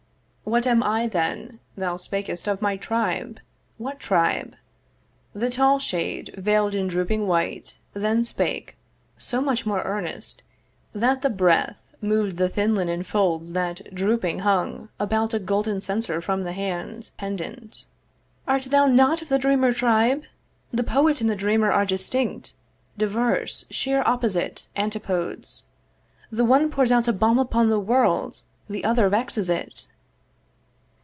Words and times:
'What 0.43 0.67
am 0.67 0.83
I 0.83 1.07
then? 1.07 1.61
Thou 1.77 1.95
spakest 1.95 2.45
of 2.45 2.61
my 2.61 2.75
tribe: 2.75 3.39
'What 3.77 4.01
tribe?' 4.01 4.55
The 5.33 5.49
tall 5.49 5.79
shade 5.79 6.33
veil'd 6.37 6.75
in 6.75 6.89
drooping 6.89 7.25
white 7.25 7.77
Then 7.93 8.21
spake, 8.25 8.75
so 9.17 9.39
much 9.39 9.65
more 9.65 9.81
earnest, 9.83 10.43
that 10.91 11.21
the 11.21 11.29
breath 11.29 11.87
Moved 12.01 12.35
the 12.35 12.49
thin 12.49 12.75
linen 12.75 13.01
folds 13.03 13.53
that 13.53 13.95
drooping 13.95 14.39
hung 14.39 14.89
About 14.99 15.33
a 15.33 15.39
golden 15.39 15.79
censer 15.79 16.19
from 16.19 16.43
the 16.43 16.51
hand 16.51 17.11
Pendent. 17.17 17.85
'Art 18.45 18.63
thou 18.63 18.87
not 18.87 19.21
of 19.21 19.29
the 19.29 19.39
dreamer 19.39 19.71
tribe? 19.71 20.23
'The 20.73 20.83
poet 20.83 21.21
and 21.21 21.29
the 21.29 21.33
dreamer 21.35 21.71
are 21.71 21.85
distinct, 21.85 22.55
'Diverse, 22.97 23.67
sheer 23.69 24.03
opposite, 24.05 24.67
antipodes. 24.75 25.67
'The 26.29 26.43
one 26.43 26.69
pours 26.69 26.91
out 26.91 27.07
a 27.07 27.13
balm 27.13 27.39
upon 27.39 27.69
the 27.69 27.79
world, 27.79 28.41
'The 28.69 28.83
other 28.83 29.07
vexes 29.07 29.49
it.' 29.49 29.87